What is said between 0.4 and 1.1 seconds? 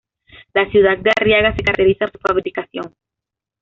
La ciudad